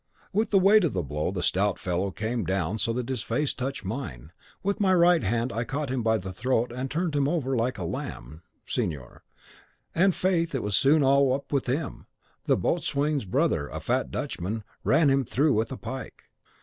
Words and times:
With 0.33 0.49
the 0.49 0.57
weight 0.57 0.83
of 0.83 0.93
the 0.93 1.03
blow 1.03 1.29
the 1.29 1.43
stout 1.43 1.77
fellow 1.77 2.09
came 2.09 2.43
down 2.43 2.79
so 2.79 2.91
that 2.93 3.07
his 3.07 3.21
face 3.21 3.53
touched 3.53 3.85
mine; 3.85 4.31
with 4.63 4.79
my 4.79 4.95
right 4.95 5.21
hand 5.21 5.53
I 5.53 5.63
caught 5.63 5.91
him 5.91 6.01
by 6.01 6.17
the 6.17 6.33
throat, 6.33 6.73
turned 6.89 7.15
him 7.15 7.27
over 7.27 7.55
like 7.55 7.77
a 7.77 7.83
lamb, 7.83 8.41
signor, 8.65 9.21
and 9.93 10.15
faith 10.15 10.55
it 10.55 10.63
was 10.63 10.75
soon 10.75 11.03
all 11.03 11.35
up 11.35 11.53
with 11.53 11.67
him: 11.67 12.07
the 12.45 12.57
boatswain's 12.57 13.25
brother, 13.25 13.67
a 13.67 13.79
fat 13.79 14.09
Dutchman, 14.09 14.63
ran 14.83 15.11
him 15.11 15.23
through 15.23 15.53
with 15.53 15.71
a 15.71 15.77
pike. 15.77 16.23